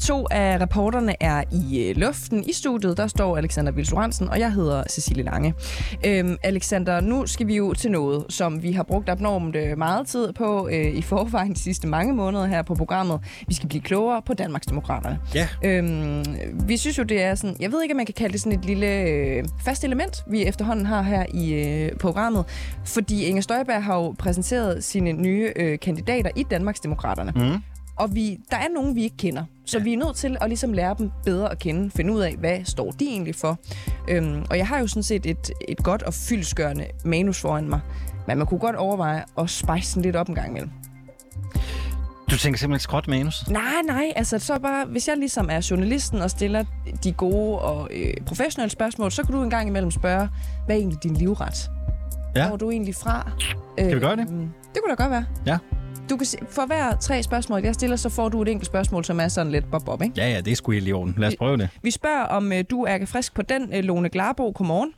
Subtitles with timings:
[0.00, 2.44] 2 af reporterne er i øh, luften.
[2.44, 5.54] I studiet der står Alexander Vils og jeg hedder Cecilie Lange.
[6.06, 10.06] Øhm, Alexander, nu skal vi jo til noget, som vi har brugt abnormt øh, meget
[10.06, 13.20] tid på øh, i forvejen de sidste mange måneder her på programmet.
[13.48, 15.18] Vi skal blive klogere på Danmarksdemokraterne.
[15.34, 15.48] Ja.
[15.64, 16.24] Øhm,
[16.68, 17.56] vi synes jo, det er sådan...
[17.60, 20.42] Jeg ved ikke, om man kan kalde det sådan et lille øh, fast element, vi
[20.42, 22.44] efterhånden har her i øh, programmet.
[22.84, 27.32] Fordi Inger Støjberg har jo præsenteret sine nye øh, kandidater i Danmarksdemokraterne.
[27.36, 27.77] Mm.
[27.98, 29.44] Og vi, der er nogen, vi ikke kender.
[29.64, 29.84] Så ja.
[29.84, 31.90] vi er nødt til at ligesom lære dem bedre at kende.
[31.90, 33.58] Finde ud af, hvad står de egentlig for.
[34.08, 37.80] Øhm, og jeg har jo sådan set et, et godt og fyldskørende manus foran mig.
[38.26, 40.70] Men man kunne godt overveje at spice den lidt op en gang imellem.
[42.30, 43.48] Du tænker simpelthen skråt manus?
[43.50, 44.12] Nej, nej.
[44.16, 46.64] Altså, så bare, hvis jeg ligesom er journalisten og stiller
[47.04, 50.28] de gode og øh, professionelle spørgsmål, så kan du en gang imellem spørge,
[50.66, 51.70] hvad er egentlig din livret?
[52.36, 52.46] Ja.
[52.46, 53.30] Hvor er du egentlig fra?
[53.78, 54.28] Kan vi gøre det?
[54.30, 55.24] Øhm, Det kunne da godt være.
[55.46, 55.58] Ja.
[56.10, 59.04] Du kan se, for hver tre spørgsmål, jeg stiller, så får du et enkelt spørgsmål,
[59.04, 60.14] som er sådan lidt bob-bob, ikke?
[60.16, 61.14] Ja, ja, det er sgu helt i orden.
[61.18, 61.68] Lad os prøve det.
[61.82, 64.52] Vi spørger, om øh, du er frisk på den, øh, Lone Glarbo.
[64.54, 64.92] Godmorgen.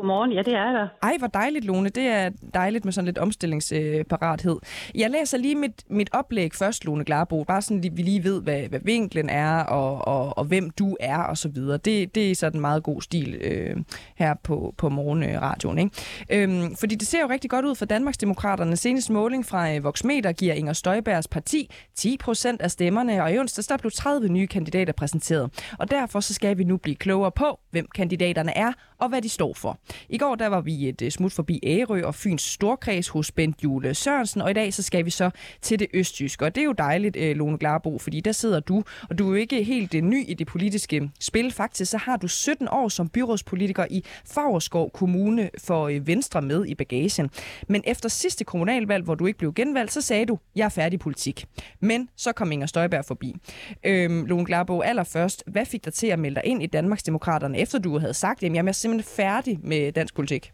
[0.00, 0.88] Godmorgen, ja det er der.
[1.02, 1.88] Ej, hvor dejligt, Lone.
[1.88, 4.58] Det er dejligt med sådan lidt omstillingsparathed.
[4.94, 7.44] Jeg læser lige mit, mit oplæg først, Lone Glarbo.
[7.44, 10.96] Bare sådan, at vi lige ved, hvad, hvad vinklen er, og, og, og hvem du
[11.00, 11.76] er, og så videre.
[11.76, 13.76] Det, det er sådan en meget god stil øh,
[14.16, 15.78] her på, på morgenradioen.
[15.78, 15.90] Ikke?
[16.30, 18.76] Øhm, fordi det ser jo rigtig godt ud for Danmarksdemokraterne.
[18.76, 23.38] Senest måling fra øh, Voxmeter giver Inger Støjbergs parti 10 procent af stemmerne, og i
[23.38, 25.74] onsdags der blev 30 nye kandidater præsenteret.
[25.78, 29.28] Og derfor så skal vi nu blive klogere på, hvem kandidaterne er, og hvad de
[29.28, 29.78] står for.
[30.08, 33.64] I går der var vi et øh, smut forbi Ærø og Fyns Storkreds hos Bent
[33.64, 35.30] Jule Sørensen, og i dag så skal vi så
[35.62, 36.44] til det østjyske.
[36.44, 39.28] Og det er jo dejligt, øh, Lone Glarbo, fordi der sidder du, og du er
[39.28, 41.52] jo ikke helt øh, ny i det politiske spil.
[41.52, 46.74] Faktisk så har du 17 år som byrådspolitiker i Fagerskov Kommune for Venstre med i
[46.74, 47.30] bagagen.
[47.68, 50.94] Men efter sidste kommunalvalg, hvor du ikke blev genvalgt, så sagde du, jeg er færdig
[50.94, 51.46] i politik.
[51.80, 53.36] Men så kom Inger Støjberg forbi.
[53.84, 57.78] Øhm, Lone Glarbo, allerførst, hvad fik dig til at melde dig ind i Danmarksdemokraterne, efter
[57.78, 60.44] du havde sagt, at jeg er simpelthen færdig med dansk politik?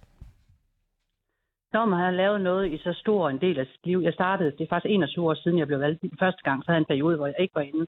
[1.73, 3.99] Når man har lavet noget i så stor en del af sit liv.
[4.09, 6.77] Jeg startede, det er faktisk 21 år siden, jeg blev valgt første gang, så havde
[6.77, 7.87] jeg en periode, hvor jeg ikke var inde.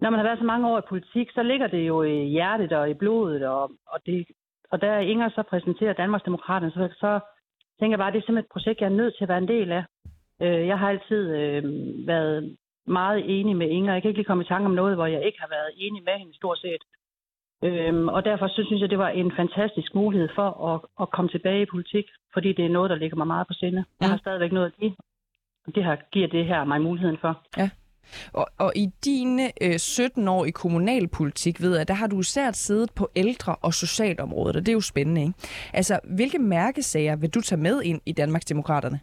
[0.00, 2.72] Når man har været så mange år i politik, så ligger det jo i hjertet
[2.72, 3.62] og i blodet, og,
[3.92, 4.26] og, det,
[4.70, 7.20] og der Inger så præsenterer Danmarksdemokraterne, så, så
[7.78, 9.44] tænker jeg bare, at det er simpelthen et projekt, jeg er nødt til at være
[9.46, 9.84] en del af.
[10.42, 11.62] Øh, jeg har altid øh,
[12.06, 12.56] været
[12.86, 13.92] meget enig med Inger.
[13.92, 16.02] Jeg kan ikke lige komme i tanke om noget, hvor jeg ikke har været enig
[16.02, 16.82] med hende stort set.
[17.64, 21.28] Øhm, og derfor så synes jeg, det var en fantastisk mulighed for at, at komme
[21.30, 23.84] tilbage i politik, fordi det er noget, der ligger mig meget på sinde.
[24.00, 24.94] Jeg har stadigvæk noget at give,
[25.66, 27.42] og det her, giver det her mig muligheden for.
[28.32, 32.50] Og, og i dine øh, 17 år i kommunalpolitik, ved jeg, der har du især
[32.52, 35.34] siddet på ældre- og socialområdet, og det er jo spændende, ikke?
[35.74, 39.00] Altså, hvilke mærkesager vil du tage med ind i Danmarksdemokraterne?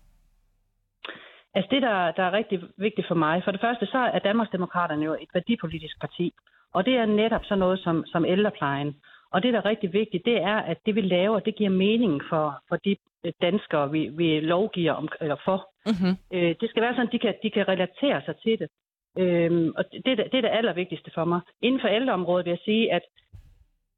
[1.56, 5.06] Altså det, der, der er rigtig vigtigt for mig, for det første så er Danmarksdemokraterne
[5.06, 6.34] jo et værdipolitisk parti,
[6.76, 8.96] og det er netop sådan noget som, som ældreplejen.
[9.34, 12.22] Og det, der er rigtig vigtigt, det er, at det vi laver, det giver mening
[12.30, 12.96] for, for de
[13.42, 15.58] danskere, vi, vi lovgiver om, eller for.
[15.86, 16.16] Mm-hmm.
[16.34, 18.70] Øh, det skal være sådan, at de kan, de kan relatere sig til det.
[19.18, 21.42] Øhm, og det, det det er det allervigtigste for mig.
[21.62, 23.02] Inden for ældreområdet vil jeg sige, at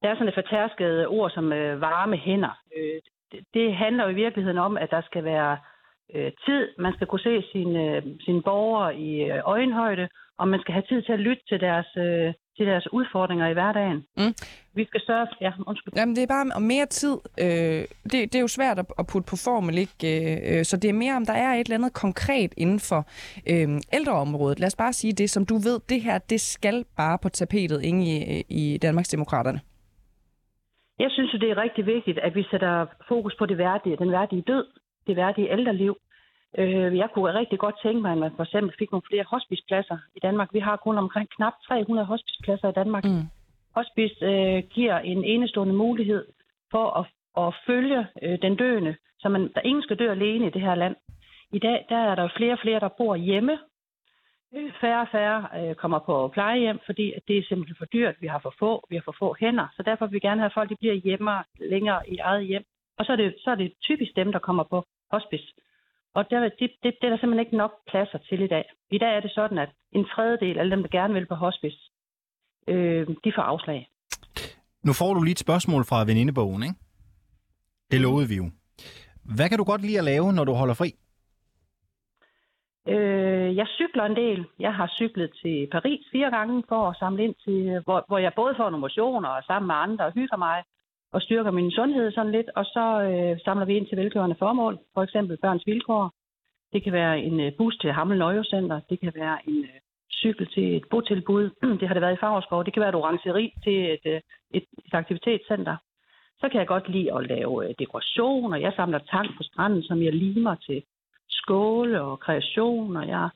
[0.02, 2.60] der er sådan et fortærsket ord som øh, varme hænder.
[2.78, 3.00] Øh,
[3.32, 5.58] det, det handler jo i virkeligheden om, at der skal være
[6.16, 6.68] øh, tid.
[6.78, 10.08] Man skal kunne se sine, øh, sine borgere i øh, øjenhøjde,
[10.38, 13.54] og man skal have tid til at lytte til deres, øh, til deres udfordringer i
[13.54, 14.06] hverdagen.
[14.18, 14.34] Mm.
[14.74, 15.28] Vi skal sørge...
[15.42, 15.94] Ja, undskyld.
[15.96, 17.16] Jamen, det er bare om mere tid.
[17.44, 17.82] Øh,
[18.12, 20.60] det, det er jo svært at, putte på formel, ikke?
[20.60, 23.02] Øh, så det er mere, om der er et eller andet konkret inden for
[23.52, 24.60] øh, ældreområdet.
[24.60, 27.82] Lad os bare sige det, som du ved, det her, det skal bare på tapetet
[27.84, 29.60] inde i, i Danmarksdemokraterne.
[31.00, 34.12] Jeg synes jo, det er rigtig vigtigt, at vi sætter fokus på det værdige, den
[34.12, 34.66] værdige død,
[35.08, 35.98] det værdige ældreliv.
[36.58, 39.98] Øh, jeg kunne rigtig godt tænke mig, at man for eksempel fik nogle flere hospicepladser
[40.16, 40.54] i Danmark.
[40.54, 43.04] Vi har kun omkring knap 300 hospicepladser i Danmark.
[43.04, 43.26] Mm.
[43.76, 46.26] Hospice øh, giver en enestående mulighed
[46.72, 47.06] for at,
[47.44, 50.76] at følge øh, den døende, så man, der ingen skal dø alene i det her
[50.76, 50.96] land.
[51.52, 53.60] I dag der er der flere og flere, der bor hjemme.
[54.56, 58.16] Øh, Færre og færre øh, kommer på plejehjem, fordi at det er simpelthen for dyrt.
[58.22, 59.68] Vi har for få, vi har for få hænder.
[59.76, 62.64] Så derfor vil vi gerne have, at folk de bliver hjemme længere i eget hjem.
[62.98, 65.54] Og så er, det, så er det typisk dem, der kommer på hospice.
[66.18, 68.66] Og der, det, det, det er der simpelthen ikke nok pladser til i dag.
[68.92, 71.80] I dag er det sådan, at en tredjedel af dem, der gerne vil på hospice,
[72.68, 73.90] øh, de får afslag.
[74.84, 76.76] Nu får du lige et spørgsmål fra venindebogen, ikke?
[77.92, 78.46] Det lovede vi jo.
[79.36, 80.90] Hvad kan du godt lide at lave, når du holder fri?
[82.94, 84.46] Øh, jeg cykler en del.
[84.60, 88.32] Jeg har cyklet til Paris fire gange for at samle ind til, hvor, hvor jeg
[88.36, 90.64] både får nogle motioner og sammen med andre og hygger mig
[91.12, 92.50] og styrker min sundhed sådan lidt.
[92.56, 96.12] Og så øh, samler vi ind til velgørende formål, for eksempel børns vilkår.
[96.74, 98.80] Det kan være en øh, bus til Hammel Nøjecenter.
[98.90, 99.80] Det kan være en øh,
[100.12, 101.50] cykel til et botilbud.
[101.80, 102.66] Det har det været i Fagerskov.
[102.66, 104.22] Det kan være et orangeri til et, øh,
[104.52, 105.78] et, et aktivitetscenter.
[106.40, 108.58] Så kan jeg godt lide at lave øh, dekorationer.
[108.58, 110.84] Jeg samler tang på stranden, som jeg limer til
[111.30, 113.30] skåle og kreation, og jeg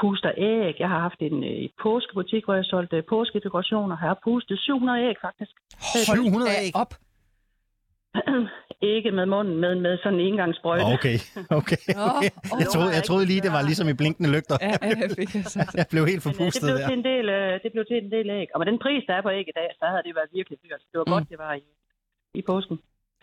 [0.00, 0.74] puster æg.
[0.78, 3.96] Jeg har haft en, øh, påskebutik, hvor jeg solgte påskedekorationer.
[4.00, 5.52] Jeg har pustet 700 æg, faktisk.
[6.14, 6.70] 700 æg?
[6.74, 6.94] Op.
[8.94, 10.82] Ikke med munden, men med sådan en engangssprøjte.
[10.94, 11.16] Okay,
[11.60, 11.80] okay.
[12.10, 12.30] okay.
[12.62, 14.56] Jeg, troede, jeg troede lige, det var ligesom i blinkende lygter.
[14.60, 14.76] Ja,
[15.80, 16.88] jeg blev helt Men, øh, det, forpustet blev der.
[16.88, 18.46] til en del, øh, det blev til en del æg.
[18.54, 20.58] Og med den pris, der er på æg i dag, så havde det været virkelig
[20.64, 20.82] dyrt.
[20.90, 21.12] Det var Mm.
[21.14, 21.64] godt, det var i,
[22.40, 22.76] i påsken.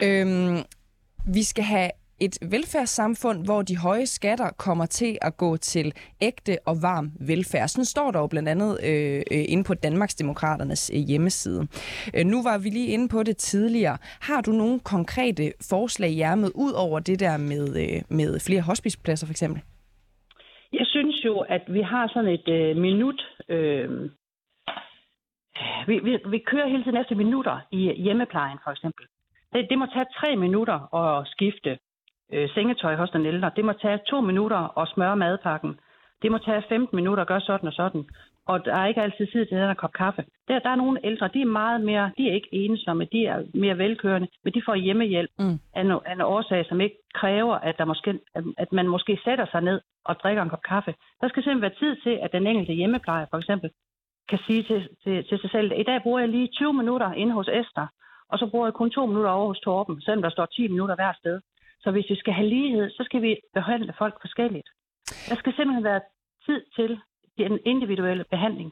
[0.07, 0.57] Øhm,
[1.37, 1.91] vi skal have
[2.25, 7.67] et velfærdssamfund, hvor de høje skatter kommer til at gå til ægte og varm velfærd.
[7.67, 11.61] Sådan står der jo blandt andet øh, øh inde på Danmarksdemokraternes øh, hjemmeside.
[12.15, 13.97] Øh, nu var vi lige inde på det tidligere.
[14.21, 18.61] Har du nogle konkrete forslag i ærmet, ud over det der med, øh, med flere
[18.61, 19.61] hospicepladser for eksempel?
[20.73, 23.19] Jeg synes jo, at vi har sådan et øh, minut...
[23.49, 23.89] Øh,
[25.87, 29.05] vi, vi, vi kører hele tiden efter minutter i hjemmeplejen, for eksempel.
[29.53, 31.77] Det, det må tage tre minutter at skifte
[32.31, 33.51] øh, sengetøj hos den ældre.
[33.55, 35.79] Det må tage to minutter at smøre madpakken.
[36.21, 38.03] Det må tage 15 minutter at gøre sådan og sådan.
[38.47, 40.23] Og der er ikke altid tid til den her kop kaffe.
[40.47, 43.43] Der, der er nogle ældre, de er meget mere, de er ikke ensomme, de er
[43.53, 45.59] mere velkørende, men de får hjemmehjælp Mm.
[45.75, 49.19] af, en, af en årsag, som ikke kræver, at, der måske, at, at man måske
[49.23, 50.93] sætter sig ned og drikker en kop kaffe.
[51.21, 53.69] Der skal simpelthen være tid til, at den enkelte hjemmeplejer for eksempel
[54.29, 57.33] kan sige til, til, til sig selv, i dag bruger jeg lige 20 minutter inde
[57.33, 57.87] hos Esther,
[58.29, 60.95] og så bruger jeg kun to minutter over hos Torben, selvom der står 10 minutter
[60.95, 61.41] hver sted.
[61.83, 64.69] Så hvis vi skal have lighed, så skal vi behandle folk forskelligt.
[65.29, 66.01] Der skal simpelthen være
[66.45, 66.89] tid til
[67.37, 68.71] den individuelle behandling.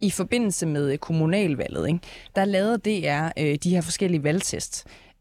[0.00, 2.00] I forbindelse med øh, kommunalvalget, ikke,
[2.36, 4.74] der lavede DR øh, de her forskellige valgtest.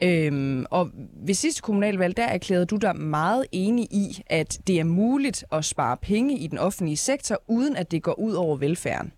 [0.03, 0.89] Øhm, og
[1.27, 5.65] ved sidste kommunalvalg, der erklærede du dig meget enig i, at det er muligt at
[5.65, 9.13] spare penge i den offentlige sektor, uden at det går ud over velfærden.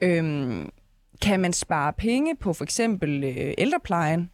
[0.00, 0.70] Øhm,
[1.22, 4.30] kan man spare penge på for eksempel øh, ældreplejen?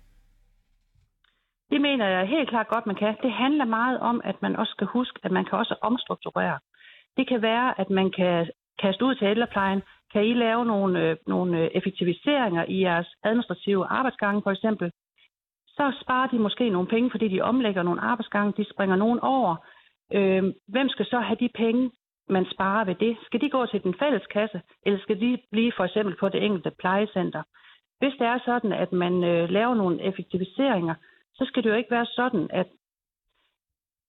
[1.70, 3.16] Det mener jeg helt klart godt, man kan.
[3.22, 6.58] Det handler meget om, at man også skal huske, at man kan også omstrukturere.
[7.16, 8.50] Det kan være, at man kan
[8.82, 9.82] kaste ud til ældreplejen.
[10.12, 14.92] Kan I lave nogle, øh, nogle øh, effektiviseringer i jeres administrative arbejdsgange, for eksempel?
[15.66, 19.56] Så sparer de måske nogle penge, fordi de omlægger nogle arbejdsgange, de springer nogen over.
[20.12, 21.90] Øh, hvem skal så have de penge,
[22.28, 23.16] man sparer ved det?
[23.26, 26.44] Skal de gå til den fælles kasse, eller skal de blive for eksempel på det
[26.44, 27.42] enkelte plejecenter?
[27.98, 30.94] Hvis det er sådan, at man øh, laver nogle effektiviseringer,
[31.40, 32.66] så skal det jo ikke være sådan, at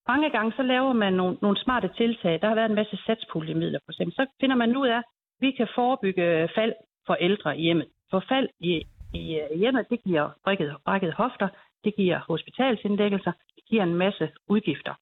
[0.07, 2.41] mange gange så laver man nogle, nogle smarte tiltag.
[2.41, 4.15] Der har været en masse satspuljemidler for eksempel.
[4.15, 5.03] Så finder man ud af, at
[5.39, 6.73] vi kan forebygge fald
[7.07, 7.87] for ældre i hjemmet.
[8.11, 8.83] For fald i,
[9.13, 11.47] i hjemmet, det giver brækket, brækket hofter,
[11.83, 14.93] det giver hospitalsindlæggelser, det giver en masse udgifter.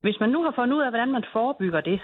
[0.00, 2.00] Hvis man nu har fundet ud af, hvordan man forebygger det,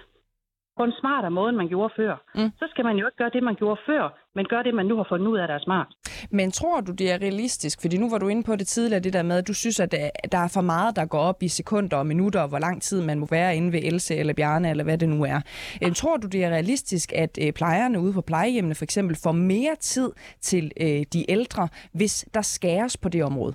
[0.77, 2.51] på en smartere måde, end man gjorde før, Mm.
[2.59, 4.97] så skal man jo ikke gøre det, man gjorde før, men gøre det, man nu
[4.97, 5.87] har fundet ud af, der er smart.
[6.31, 7.81] Men tror du, det er realistisk?
[7.81, 9.93] Fordi nu var du inde på det tidligere, det der med, at du synes, at
[9.93, 12.83] der- der er for meget, der går op i sekunder og minutter, og hvor lang
[12.83, 15.41] tid man må være inde ved Else eller Bjarne, eller hvad det nu er.
[15.85, 19.33] Øh, Tror du, det er realistisk, at øh, plejerne ude på plejehjemmene for eksempel får
[19.33, 23.55] mere tid til øh, de ældre, hvis der skæres på det område?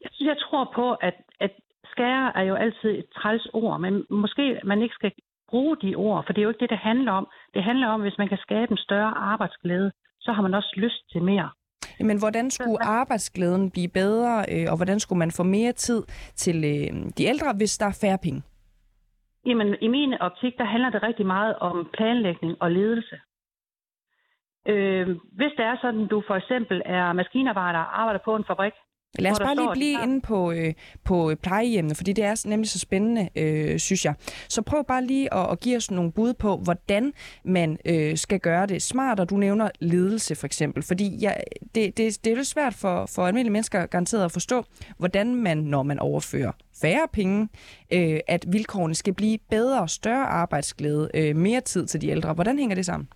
[0.00, 1.50] Jeg, jeg tror på, at, at
[1.92, 5.12] skære er jo altid et træls ord, men måske man ikke skal
[5.54, 7.26] bruge de ord, for det er jo ikke det, det handler om.
[7.54, 11.02] Det handler om, hvis man kan skabe en større arbejdsglæde, så har man også lyst
[11.12, 11.50] til mere.
[12.00, 16.02] Men hvordan skulle arbejdsglæden blive bedre, øh, og hvordan skulle man få mere tid
[16.42, 18.42] til øh, de ældre, hvis der er færre penge?
[19.46, 23.16] Jamen, i min optik, der handler det rigtig meget om planlægning og ledelse.
[24.68, 25.08] Øh,
[25.38, 28.72] hvis det er sådan, du for eksempel er maskinarbejder og arbejder på en fabrik,
[29.18, 32.78] Lad os bare lige blive inde på, øh, på plejehjemmene, fordi det er nemlig så
[32.78, 34.14] spændende, øh, synes jeg.
[34.48, 37.12] Så prøv bare lige at, at give os nogle bud på, hvordan
[37.44, 39.26] man øh, skal gøre det smartere.
[39.26, 41.42] Du nævner ledelse for eksempel, fordi jeg,
[41.74, 44.64] det, det, det er lidt svært for, for almindelige mennesker garanteret at forstå,
[44.98, 46.52] hvordan man, når man overfører
[46.82, 47.48] færre penge,
[47.92, 52.32] øh, at vilkårene skal blive bedre, større arbejdsglæde, øh, mere tid til de ældre.
[52.32, 53.08] Hvordan hænger det sammen?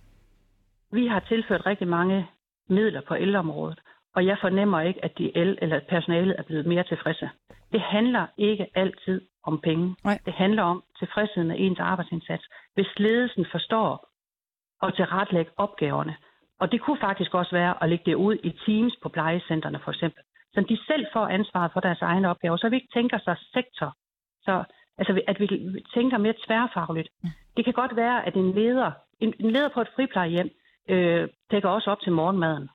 [0.91, 2.25] Vi har tilført rigtig mange
[2.69, 3.79] midler på ældreområdet,
[4.15, 7.29] og jeg fornemmer ikke, at de el- eller personalet er blevet mere tilfredse.
[7.71, 9.95] Det handler ikke altid om penge.
[10.03, 10.19] Nej.
[10.25, 12.43] Det handler om tilfredsheden af ens arbejdsindsats.
[12.73, 14.09] Hvis ledelsen forstår
[14.83, 16.15] at tilrettelægge opgaverne,
[16.59, 19.91] og det kunne faktisk også være at lægge det ud i teams på plejecentrene for
[19.91, 20.23] eksempel,
[20.53, 23.93] så de selv får ansvaret for deres egne opgaver, så vi ikke tænker sig sektor,
[24.41, 24.63] så
[24.97, 25.47] altså at vi
[25.93, 27.09] tænker mere tværfagligt.
[27.57, 30.49] Det kan godt være, at en leder, en en leder på et friplejehjem,
[30.89, 32.69] øh, dækker også op til morgenmaden.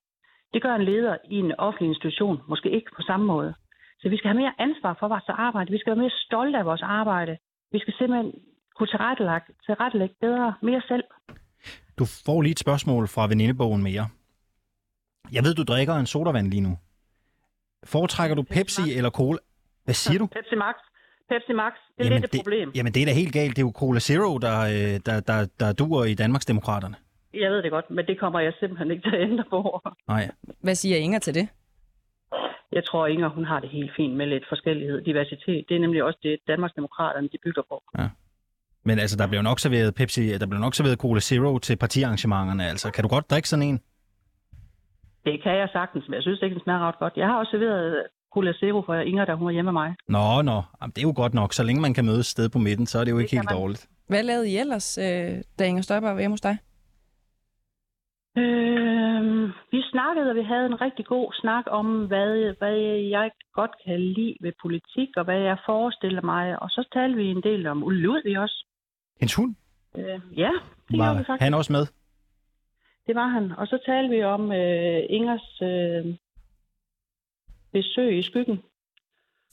[0.55, 3.55] Det gør en leder i en offentlig institution måske ikke på samme måde.
[4.01, 5.71] Så vi skal have mere ansvar for vores arbejde.
[5.71, 7.37] Vi skal være mere stolte af vores arbejde.
[7.73, 8.33] Vi skal simpelthen
[8.77, 11.05] kunne tilrettelægge, tilrettelægge bedre, mere selv.
[11.99, 14.07] Du får lige et spørgsmål fra venindebogen mere.
[15.33, 16.79] Jeg ved, du drikker en sodavand lige nu.
[17.85, 19.39] Foretrækker du Pepsi eller Cola?
[19.85, 20.27] Hvad siger du?
[20.27, 20.75] Pepsi Max.
[21.29, 22.73] Pepsi Max, det er Jamen, lidt et problem.
[22.75, 23.57] Jamen, det er da helt galt.
[23.57, 26.97] Det er jo Cola Zero, der, øh, der, der, der duer i Danmarksdemokraterne.
[27.43, 29.81] Jeg ved det godt, men det kommer jeg simpelthen ikke til at ændre på.
[30.09, 30.31] Nej.
[30.61, 31.49] Hvad siger Inger til det?
[32.73, 35.65] Jeg tror, Inger hun har det helt fint med lidt forskellighed, diversitet.
[35.69, 37.83] Det er nemlig også det, Danmarksdemokraterne de bygger på.
[38.85, 42.67] Men altså, der bliver nok serveret Pepsi, der bliver nok serveret Cola Zero til partiarrangementerne.
[42.69, 43.81] Altså, kan du godt drikke sådan en?
[45.25, 47.13] Det kan jeg sagtens, men jeg synes ikke, den smager ret godt.
[47.17, 49.95] Jeg har også serveret Cola Zero for Inger, da hun var hjemme med mig.
[50.09, 50.63] Nå, nå.
[50.81, 51.53] Jamen, det er jo godt nok.
[51.53, 53.37] Så længe man kan mødes et sted på midten, så er det jo Det ikke
[53.37, 53.57] helt man.
[53.59, 53.89] dårligt.
[54.09, 56.57] Hvad lavede I ellers, øh, da Inger Støjberg var hjemme hos dig?
[58.39, 62.77] Øh, vi snakkede, og vi havde en rigtig god snak om, hvad, hvad
[63.17, 66.63] jeg godt kan lide ved politik, og hvad jeg forestiller mig.
[66.63, 68.67] Og så talte vi en del om Ulle Ludvig også.
[69.21, 69.55] Hendes hund?
[69.97, 70.51] Øh, ja,
[70.89, 71.43] det vi Var faktisk.
[71.43, 71.87] han også med?
[73.07, 73.53] Det var han.
[73.53, 76.05] Og så talte vi om øh, Ingers øh,
[77.73, 78.63] besøg i skyggen.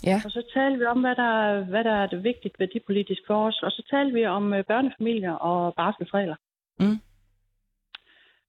[0.05, 0.21] Ja.
[0.25, 3.63] Og så talte vi om, hvad der, hvad der er det vigtigt værdipolitisk for os.
[3.63, 6.35] Og så talte vi om øh, børnefamilier og barselsregler.
[6.79, 7.00] Mm.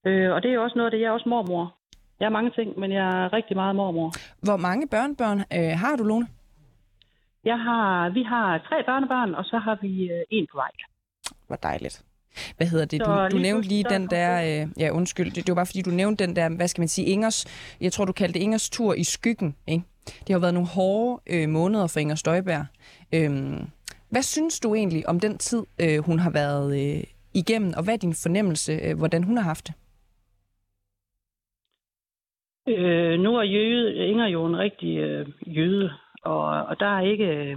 [0.06, 1.00] Øh, og det er jo også noget af det.
[1.00, 1.74] Jeg er også mormor.
[2.20, 4.12] Jeg er mange ting, men jeg er rigtig meget mormor.
[4.42, 6.26] Hvor mange børnebørn øh, har du, Lone?
[7.44, 10.70] Jeg har, vi har tre børnebørn, og så har vi øh, en på vej.
[11.46, 12.02] Hvor dejligt.
[12.56, 13.02] Hvad hedder det?
[13.04, 14.62] Så Du, du lige nævnte lige den er der...
[14.62, 15.30] Øh, ja, undskyld.
[15.30, 17.46] Det, det var bare fordi, du nævnte den der, hvad skal man sige, Ingers...
[17.80, 19.84] Jeg tror, du kaldte det Ingers tur i skyggen, ikke?
[20.06, 22.66] Det har været nogle hårde øh, måneder for Inger Støjberg.
[23.14, 23.66] Øhm,
[24.08, 27.04] hvad synes du egentlig om den tid, øh, hun har været øh,
[27.34, 29.74] igennem, og hvad er din fornemmelse, øh, hvordan hun har haft det?
[32.68, 35.92] Øh, nu er jøde, Inger jo en rigtig øh, jøde,
[36.22, 37.24] og, og der er ikke...
[37.24, 37.56] Øh,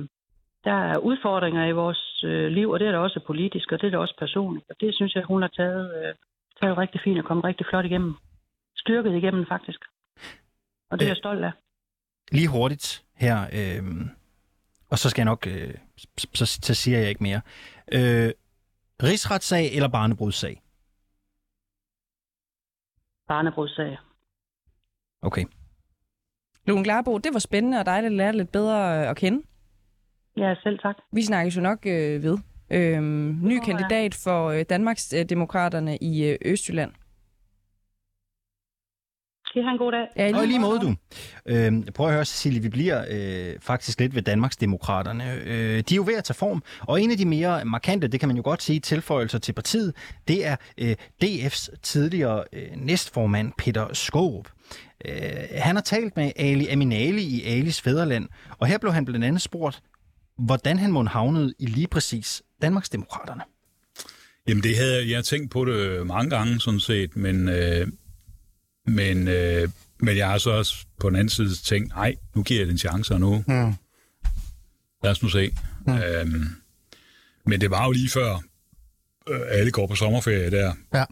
[0.64, 3.88] der er udfordringer i vores øh, liv, og det er der også politisk, og det
[3.88, 4.66] er der også personligt.
[4.70, 6.14] Og det synes jeg, hun har taget, øh,
[6.62, 8.16] taget rigtig fint og kommet rigtig flot igennem.
[8.78, 9.80] Styrket igennem, faktisk.
[10.92, 11.52] Og det er jeg stolt af.
[12.32, 13.84] Lige hurtigt her, øh,
[14.92, 15.74] og så skal jeg nok, øh,
[16.18, 17.42] så, så, så siger jeg ikke mere.
[17.92, 18.32] Øh,
[19.04, 20.62] rigsretssag eller barnebrudssag?
[23.28, 23.98] Barnebrudssag.
[25.26, 25.46] Okay.
[26.68, 29.42] Lone Glarbo, det var spændende og dejligt at lære lidt bedre øh, at kende.
[30.38, 30.96] Ja, selv tak.
[31.12, 32.38] Vi snakkes jo nok øh, ved.
[32.72, 36.92] Øhm, ny kandidat for øh, Danmarks øh, Demokraterne i øh, Østjylland.
[39.46, 40.08] Skal I have en god dag?
[40.16, 40.96] Ja, Og i lige måde, du.
[41.46, 45.34] Øh, prøv at høre, Cecilie, vi bliver øh, faktisk lidt ved Danmarksdemokraterne.
[45.34, 48.20] Øh, de er jo ved at tage form, og en af de mere markante, det
[48.20, 49.96] kan man jo godt sige, tilføjelser til partiet,
[50.28, 54.55] det er øh, DF's tidligere øh, næstformand Peter Skårup.
[55.06, 55.16] Øh,
[55.58, 59.42] han har talt med Ali Aminali i Alis Fæderland, og her blev han blandt andet
[59.42, 59.82] spurgt,
[60.38, 63.42] hvordan han må havnet i lige præcis Danmarksdemokraterne.
[64.48, 67.88] Jamen det havde jeg tænkt på det mange gange sådan set, men, øh,
[68.88, 72.60] men, øh, men jeg har så også på den anden side tænkt, nej, nu giver
[72.60, 73.74] jeg den chance, og nu Mm.
[75.04, 75.52] lad os nu se.
[75.88, 75.94] Mm.
[75.94, 76.46] Øhm,
[77.46, 78.34] men det var jo lige før,
[79.30, 81.04] øh, alle går på sommerferie der, Ja.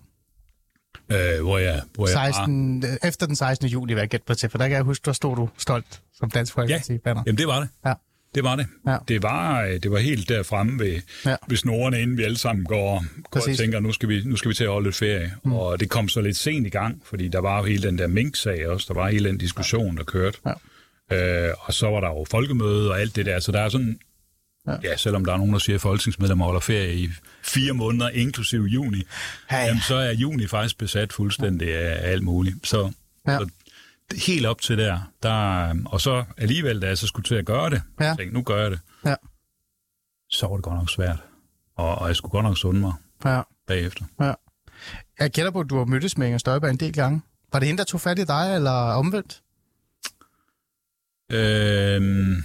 [1.11, 3.67] Øh, hvor jeg, hvor jeg var, 16, efter den 16.
[3.67, 6.01] juli, vil jeg gætte på til, for der kan jeg huske, der stod du stolt
[6.13, 7.23] som dansk folkeparti banner.
[7.25, 7.69] Jamen, det var det.
[7.85, 7.93] Ja.
[8.35, 8.67] Det var det.
[8.87, 8.97] Ja.
[9.07, 11.29] Det, var, øh, det var helt der fremme ved, Ja.
[11.29, 11.35] ja.
[11.47, 14.49] ved snorene, inden vi alle sammen går, går og tænker, nu skal, vi, nu skal
[14.49, 15.33] vi til at holde lidt ferie.
[15.43, 15.53] Mm.
[15.53, 18.07] Og det kom så lidt sent i gang, fordi der var jo hele den der
[18.07, 18.85] mink-sag også.
[18.93, 20.37] Der var hele den diskussion, der kørte.
[21.11, 21.47] Ja.
[21.47, 23.39] Øh, og så var der jo folkemøde og alt det der.
[23.39, 23.99] Så der er sådan...
[24.67, 24.71] Ja.
[24.71, 24.77] Ja.
[24.83, 27.09] ja, selvom der er nogen, der siger, at folketingsmedlemmer holder ferie i
[27.43, 28.97] fire måneder, inklusiv juni,
[29.51, 29.65] Ja, ja.
[29.65, 32.67] jamen, så er juni faktisk besat fuldstændig af alt muligt.
[32.67, 32.91] Så,
[33.27, 33.31] Ja.
[33.31, 33.39] ja.
[33.39, 33.49] så
[34.27, 37.69] helt op til der, der, og så alligevel, da jeg så skulle til at gøre
[37.69, 38.05] det, Ja.
[38.05, 38.15] ja.
[38.15, 39.15] tænkte, nu gør jeg det, Ja.
[40.29, 41.17] så var det godt nok svært.
[41.77, 42.93] Og, og jeg skulle godt nok sunde mig
[43.25, 43.41] Ja.
[43.67, 44.05] bagefter.
[45.19, 47.21] Jeg gætter på, at du har mødtes med Inger Støjberg en del gange.
[47.53, 49.41] Var det hende, der tog fat i dig, eller omvendt?
[51.31, 52.43] Øhm,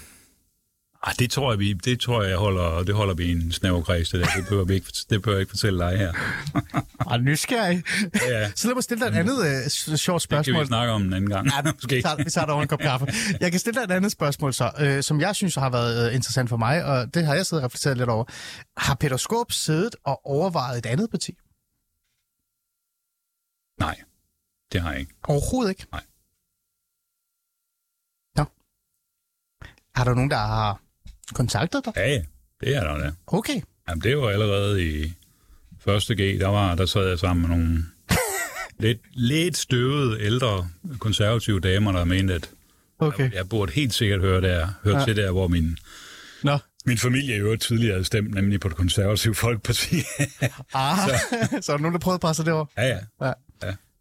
[1.06, 3.82] ej, det tror jeg, vi, det tror jeg, holder, det holder vi i en snæver
[3.82, 4.26] kreds, det der.
[4.36, 6.12] Det behøver, vi ikke, det behøver jeg ikke fortælle dig her.
[7.10, 7.82] Ah, nysgerrig.
[8.14, 8.52] Ja, ja.
[8.54, 10.60] Så lad mig stille dig et andet uh, sjovt Det kan spørgsmål.
[10.62, 11.46] vi snakke om en anden gang.
[11.46, 12.02] Ja, vi, Måske.
[12.02, 13.06] tager, vi tager det over en kop kaffe.
[13.40, 16.14] Jeg kan stille dig et andet spørgsmål så, øh, som jeg synes har været øh,
[16.14, 18.24] interessant for mig, og det har jeg siddet og reflekteret lidt over.
[18.76, 21.32] Har Peter Skåb siddet og overvejet et andet parti?
[23.80, 23.96] Nej,
[24.72, 25.12] det har jeg ikke.
[25.28, 25.86] Overhovedet ikke?
[25.92, 26.02] Nej.
[28.36, 28.44] Nå.
[29.94, 30.80] Har der nogen, der har
[31.34, 31.92] kontaktet dig?
[31.96, 32.22] Ja,
[32.60, 33.10] det er der da.
[33.26, 33.60] Okay.
[33.88, 35.12] Jamen, det var allerede i
[35.80, 37.84] første G, der, var, der sad jeg sammen med nogle
[38.84, 40.68] lidt, lidt støvede ældre
[40.98, 42.50] konservative damer, der mente, at
[43.00, 43.32] Okay.
[43.32, 45.04] jeg burde helt sikkert høre, der, høre Ja.
[45.04, 45.78] til der, hvor min,
[46.42, 46.58] Nå.
[46.86, 49.96] Min familie jo tidligere havde stemt, nemlig på det konservative folkeparti.
[50.74, 51.14] Ah, så.
[51.62, 52.66] så er der nogen, der prøvede at presse det over?
[52.78, 52.98] ja, ja.
[53.26, 53.32] Ja.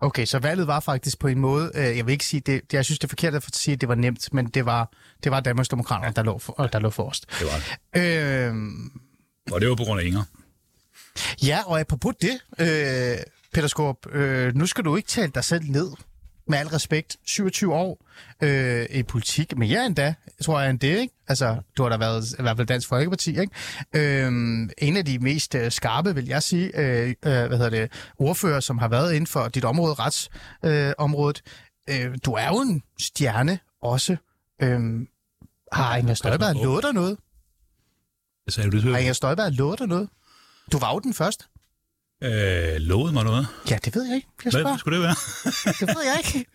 [0.01, 2.85] Okay, så valget var faktisk på en måde, øh, jeg vil ikke sige, det, jeg
[2.85, 4.91] synes, det er forkert at sige, at det var nemt, men det var,
[5.23, 7.25] det var Danmarks Demokrater, der lå, for, der lå forrest.
[7.39, 7.61] Det var
[7.93, 8.01] det.
[8.01, 8.55] Øh,
[9.51, 10.23] Og det var på grund af Inger.
[11.43, 13.17] ja, og apropos det, øh,
[13.53, 15.91] Peter Skorp, øh, nu skal du ikke tale dig selv ned,
[16.49, 17.17] med al respekt.
[17.25, 18.05] 27 år
[18.43, 21.13] øh, i politik, mere end da, tror jeg end det, ikke?
[21.27, 23.53] Altså, du har da været i hvert fald Dansk Folkeparti, ikke?
[23.93, 24.27] Øh,
[24.77, 28.59] en af de mest øh, skarpe, vil jeg sige, øh, øh, hvad hedder det, ordfører,
[28.59, 30.87] som har været inden for dit område, retsområdet.
[30.87, 31.41] Øh, området.
[31.89, 34.17] øh, du er jo en stjerne også.
[34.61, 34.79] Øh,
[35.71, 37.17] har Inger Støjberg lovet dig noget?
[38.49, 38.83] Sagde du det?
[38.83, 40.09] Har Inger Støjberg lovet dig noget?
[40.71, 41.45] Du var jo den første.
[42.23, 43.47] Øh, lovede mig noget.
[43.69, 44.27] Ja, det ved jeg ikke.
[44.45, 44.77] Jeg Hvad spørger.
[44.77, 45.15] skulle det være?
[45.79, 46.45] Det ved jeg ikke.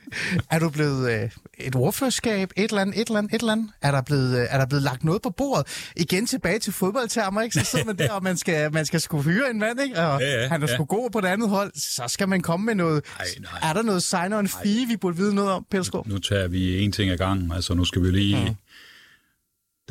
[0.50, 3.68] Er du blevet øh, et ordførerskab, et eller andet, et eller andet, et eller andet?
[3.82, 5.90] Er der blevet, øh, er der blevet lagt noget på bordet?
[5.96, 7.54] Igen tilbage til fodboldtermer, ikke?
[7.54, 9.98] Så sidder man der, og man skal, man skal skulle hyre en mand, ikke?
[10.00, 10.74] Og Ja, ja, han er ja.
[10.74, 11.72] sgu god på det andet hold.
[11.76, 13.04] Så skal man komme med noget...
[13.18, 13.70] Nej, nej.
[13.70, 16.08] Er der noget sign on fee, vi burde vide noget om, Peter Skov?
[16.08, 17.52] Nu tager vi en ting ad gangen.
[17.52, 18.44] Altså, nu skal vi lige...
[18.44, 18.54] Mm.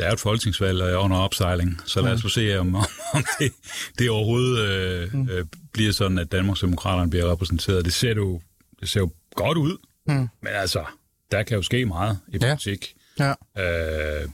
[0.02, 2.60] Der er jo et folketingsvalg og jeg er under opsejling, så lad os få se,
[2.60, 2.76] om,
[3.16, 3.52] om det,
[4.00, 5.30] det overhovedet øh, mm.
[5.30, 7.86] øh, bliver sådan, at Danmarksdemokraterne bliver repræsenteret.
[7.86, 8.42] Det ser jo,
[8.80, 9.78] det ser jo godt ud,
[10.08, 10.14] Mm.
[10.14, 10.86] men altså,
[11.32, 12.48] der kan jo ske meget i Ja.
[12.48, 12.94] politik.
[13.20, 13.34] Ja.
[13.58, 14.30] Øh,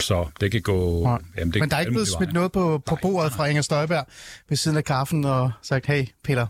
[0.00, 1.02] så det kan gå...
[1.04, 1.18] Nej.
[1.38, 4.06] Jamen, det Men der er ikke blevet smidt noget på, på bordet fra Inger Støjberg
[4.48, 6.46] ved siden af kaffen og sagt, hey Peter,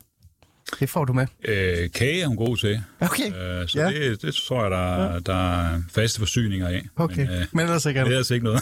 [0.80, 1.26] det får du med.
[1.44, 3.88] Øh, kage er hun god til, Okay, øh, så Ja.
[3.88, 4.10] ja.
[4.10, 6.82] det, det tror jeg, der, der er faste forsyninger af.
[6.96, 7.26] okay.
[7.26, 8.14] Men, øh, Men ellers ikke andet.
[8.14, 8.60] er altså ikke noget.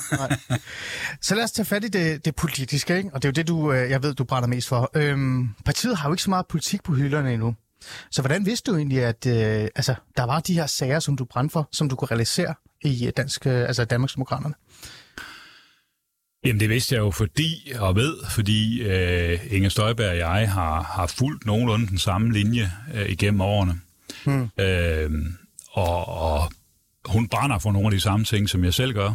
[1.20, 3.10] Så lad os tage fat i det, det politiske, ikke?
[3.12, 4.90] og det er jo det, du, øh, jeg ved, du brænder mest for.
[4.94, 7.54] Øhm, partiet har jo ikke så meget politik på hylderne endnu.
[8.10, 11.24] Så hvordan vidste du egentlig, at øh, altså, der var de her sager, som du
[11.24, 14.54] brændte for, som du kunne realisere i øh, dansk, øh, altså Danmarksdemokraterne?
[16.48, 20.82] Jamen det vidste jeg jo fordi, og ved, fordi øh, Inger Støjberg og jeg har,
[20.82, 23.80] har fulgt nogenlunde den samme linje øh, igennem årene.
[24.24, 24.48] Hmm.
[24.60, 25.10] Øh,
[25.72, 26.52] og, og
[27.04, 29.14] hun brænder for nogle af de samme ting, som jeg selv gør.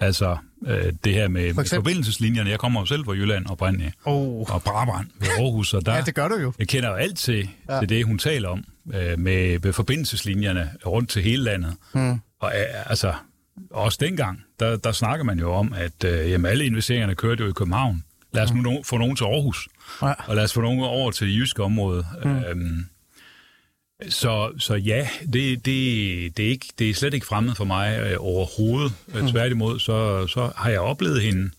[0.00, 0.36] Altså
[0.66, 1.68] øh, det her med, med eksempel?
[1.74, 2.50] forbindelseslinjerne.
[2.50, 4.50] Jeg kommer jo selv fra Jylland oprindeligt, Oh.
[4.54, 6.52] og Brabrand ved Aarhus, og der, Ja, det gør du jo.
[6.58, 7.78] jeg kender jo alt til, ja.
[7.80, 11.74] til det, hun taler om, øh, med, med forbindelseslinjerne rundt til hele landet.
[11.94, 12.20] Hmm.
[12.40, 13.14] Og øh, altså,
[13.76, 17.48] også dengang, der, der snakker man jo om, at øh, jamen, alle investeringerne kørte jo
[17.50, 18.04] i København.
[18.32, 19.68] Lad os nu no- få nogen til Aarhus,
[20.02, 20.12] Ja.
[20.26, 22.06] og lad os få nogen over til det jyske område.
[22.24, 22.36] Mm.
[22.36, 22.84] Øhm,
[24.08, 28.00] så, så ja, det, det, det, er ikke, det er slet ikke fremmed for mig
[28.00, 28.92] øh, overhovedet.
[29.06, 29.28] Mm.
[29.28, 31.50] Tværtimod, så, så har jeg oplevet hende,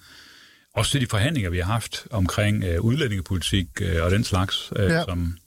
[0.75, 4.85] også til de forhandlinger, vi har haft omkring øh, udlændingepolitik øh, og den slags, øh,
[4.85, 4.93] Ja.
[4.93, 5.03] ja.
[5.03, 5.37] som,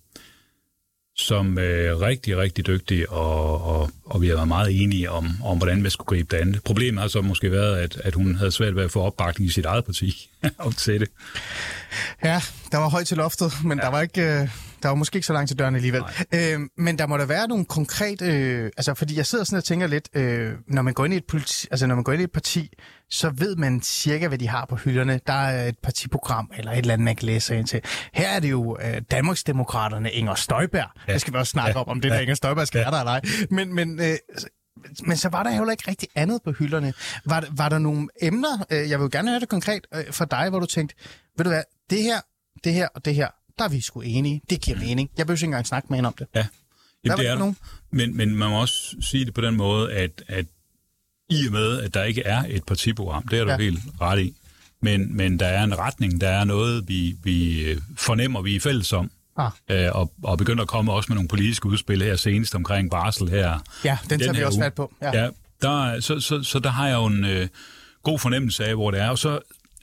[1.21, 5.57] som øh, rigtig, rigtig dygtig, og, og, og vi har været meget enige om, om
[5.57, 6.65] hvordan vi skulle gribe det andet.
[6.65, 9.53] Problemet har så måske været, at, at hun havde svært ved at få opbakning i
[9.53, 11.09] sit eget parti om til det.
[12.25, 12.41] Ja,
[12.73, 13.85] der var højt til loftet, men ja.
[13.85, 14.23] der var ikke...
[14.23, 14.49] Øh,
[14.83, 16.03] der var måske ikke så langt til døren alligevel.
[16.35, 18.27] Øh, men der må der være nogle konkrete...
[18.27, 21.17] Øh, altså, fordi jeg sidder sådan og tænker lidt, øh, når man går ind i
[21.17, 22.73] et politi, altså når man går ind i et parti,
[23.11, 25.21] så ved man cirka, hvad de har på hylderne.
[25.27, 27.81] Der er et partiprogram eller et eller andet, man kan læse ind til.
[28.13, 30.89] Her er det jo øh, Danmarksdemokraterne Inger Støjberg.
[31.09, 31.13] Ja.
[31.13, 31.81] Det skal vi også snakke ja.
[31.81, 32.91] om, om det der Inger Støjberg skal ja.
[32.91, 33.21] der eller ej.
[33.51, 34.17] Men, men, øh,
[35.07, 36.93] men så var der heller ikke rigtig andet på hylderne.
[37.25, 40.51] Var, var der nogle emner, øh, jeg vil gerne høre det konkret øh, for dig,
[40.51, 40.95] hvor du tænkte,
[41.37, 42.21] ved du hvad, det her,
[42.65, 43.29] det her og det her,
[43.61, 44.43] der er vi sgu enige.
[44.51, 45.11] Det giver mening.
[45.19, 46.27] Jeg behøver ikke engang snakke med hende om det.
[46.35, 46.47] Ja,
[47.05, 47.57] Jamen, det er nogen.
[47.91, 50.47] Men, men man må også sige det på den måde, at, at
[51.31, 53.57] i og med, at der ikke er et partiprogram, det er du Ja.
[53.59, 54.35] helt ret i,
[54.83, 58.61] men, men der er en retning, der er noget, vi, vi øh, fornemmer, vi er
[58.61, 62.17] fælles om, Ah, øh, og, og begynder at komme også med nogle politiske udspil her
[62.17, 63.59] senest omkring barsel her.
[63.85, 64.65] ja, den tager vi også uge.
[64.65, 64.93] fat på.
[65.03, 65.23] Ja.
[65.23, 65.29] Ja,
[65.63, 67.49] der, er- så, så, så der har jeg jo en øh,
[68.03, 69.09] god fornemmelse af, hvor det er.
[69.09, 69.39] Og så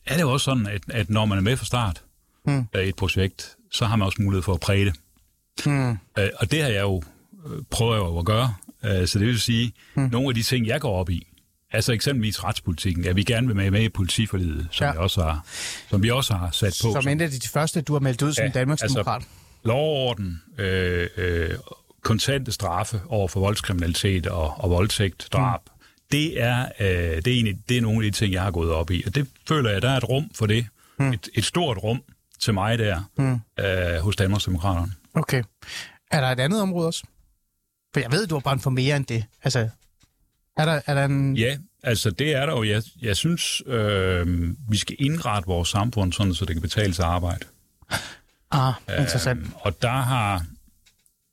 [0.06, 2.02] er det jo også sådan, at, at når man er med fra start
[2.46, 2.64] Hmm.
[2.74, 4.94] af et projekt, så har man også mulighed for at præge det.
[5.66, 5.92] Hmm.
[5.92, 7.04] Øh, og det har jeg jo
[7.48, 8.54] øh, prøvet jo at gøre.
[8.86, 10.10] Øh, så det vil sige, mm.
[10.12, 11.28] nogle af de ting, jeg går op i,
[11.72, 14.92] altså eksempelvis retspolitikken, at vi gerne vil med, med i politiforlidet, som, ja.
[14.92, 15.46] vi også har,
[15.90, 17.02] som vi også har sat på.
[17.02, 19.16] Som en af de første, du har meldt ud som Ja, Danmarksdemokrat.
[19.16, 19.30] altså,
[19.64, 21.50] lovorden, øh, øh,
[22.04, 25.72] kontante straffe over for voldskriminalitet og, og voldtægt, drab, mm.
[26.12, 28.72] det, er, øh, det, er egentlig, det er nogle af de ting, jeg har gået
[28.72, 29.04] op i.
[29.06, 30.68] Og det føler jeg, der er et rum for det.
[31.00, 31.14] Mm.
[31.14, 32.02] Et, et stort rum
[32.40, 33.40] til mig der Mm.
[33.66, 34.92] øh, hos Danmarksdemokraterne.
[35.14, 35.44] Okay.
[36.12, 37.04] Er der et andet område også?
[37.94, 39.26] For jeg ved, du har brændt for mere end det.
[39.44, 39.70] Altså,
[40.58, 41.38] er der, er der en...
[41.38, 42.64] Ja, altså det er der jo.
[42.64, 47.06] Jeg, jeg synes, øh, vi skal indrette vores samfund sådan, så det kan betale sig
[47.06, 47.46] arbejde.
[48.52, 49.40] Ah, interessant.
[49.40, 50.46] Øhm, og der har,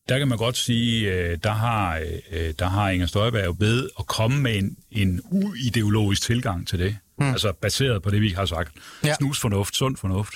[0.08, 3.88] der kan man godt sige, øh, der har, øh, der har Inger Støjberg jo ved
[3.98, 6.96] at komme med en, en uideologisk tilgang til det.
[7.18, 7.30] mm.
[7.30, 8.72] altså baseret på det, vi har sagt,
[9.04, 9.14] Ja.
[9.14, 10.34] snusfornuft, sund fornuft,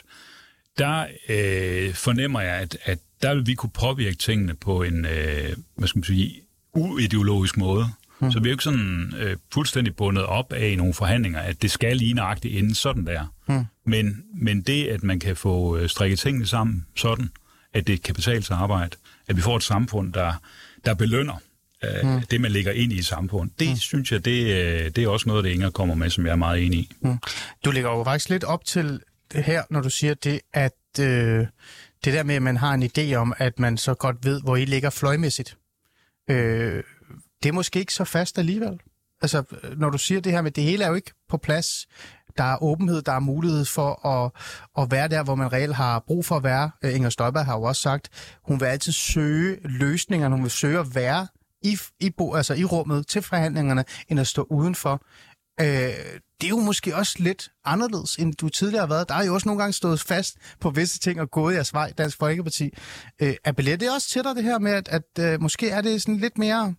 [0.78, 5.56] der øh, fornemmer jeg, at, at der vil vi kunne påvirke tingene på en, øh,
[5.76, 6.40] hvad skal man sige,
[6.74, 7.86] uideologisk måde.
[8.20, 8.32] Mm.
[8.32, 11.62] Så vi er jo ikke sådan øh, fuldstændig bundet op af i nogle forhandlinger, at
[11.62, 13.34] det skal lige nøjagtigt ende sådan der.
[13.48, 13.64] Mm.
[13.84, 17.30] Men, men det, at man kan få øh, strikket tingene sammen sådan,
[17.74, 18.96] at det kan betale sig arbejde,
[19.28, 20.32] at vi får et samfund, der,
[20.84, 21.42] der belønner
[21.84, 22.20] øh, mm.
[22.30, 23.76] det, man lægger ind i et samfund, det mm.
[23.76, 26.36] synes jeg, det, øh, det er også noget, det Inger kommer med, som jeg er
[26.36, 26.90] meget enig i.
[27.64, 29.00] Du lægger jo faktisk lidt op til
[29.34, 31.46] her, når du siger det, at øh,
[32.04, 34.56] det der med, at man har en idé om, at man så godt ved, hvor
[34.56, 35.58] I ligger fløjmæssigt.
[36.30, 36.82] Øh,
[37.42, 38.80] det er måske ikke så fast alligevel.
[39.22, 41.86] Altså, øh, når du siger det her med, det hele er jo ikke på plads.
[42.38, 44.30] Der er åbenhed, der er mulighed for at,
[44.78, 46.70] at være der, hvor man reelt har brug for at være.
[46.84, 48.08] Øh, Inger Støjberg har jo også sagt,
[48.42, 51.26] hun vil altid søge løsninger, hun vil søge at være
[51.62, 55.02] i, i, bo, altså i rummet til forhandlingerne, end at stå udenfor.
[55.60, 55.66] Øh,
[56.40, 59.08] det er jo måske også lidt anderledes, end du tidligere har været.
[59.08, 61.92] Der er jo også nogle gange stået fast på visse ting og gået jeres vej,
[61.98, 62.70] Dansk Folkeparti.
[63.22, 66.02] Øh, appellerer det også til dig, det her med, at, at øh, måske er det
[66.02, 66.74] sådan lidt mere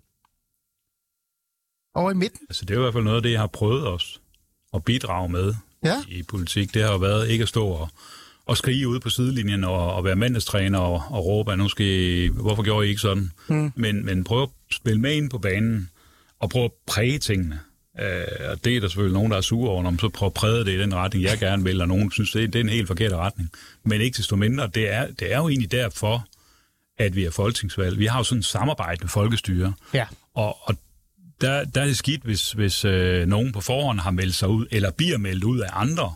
[1.95, 2.39] over i midten?
[2.49, 4.19] Altså, det er jo i hvert fald noget af det, jeg har prøvet også
[4.73, 6.03] at bidrage med Ja.
[6.07, 6.73] i politik.
[6.73, 7.89] Det har jo været ikke at stå og,
[8.45, 11.85] og skrige ude på sidelinjen og, og være mandestræner og, og råbe, at nu skal
[11.85, 13.31] I, hvorfor gjorde I ikke sådan?
[13.47, 13.71] Mm.
[13.75, 15.89] Men, men prøv at spille med ind på banen
[16.39, 17.59] og prøv at præge tingene.
[18.01, 20.29] Øh, og det er der selvfølgelig nogen, der er sure over, når man så prøver
[20.29, 22.63] at præge det i den retning, jeg gerne vil, og nogen synes, det, det er
[22.63, 23.49] en helt forkert retning.
[23.85, 26.27] Men ikke desto mindre, det er, det er jo egentlig derfor,
[26.97, 27.99] at vi er folketingsvalg.
[27.99, 29.73] Vi har jo sådan et samarbejde med folkestyre.
[29.93, 30.05] Ja.
[30.35, 30.75] Og, og
[31.41, 34.65] der, der er det skidt, hvis, hvis øh, nogen på forhånd har meldt sig ud,
[34.71, 36.13] eller bliver meldt ud af andre.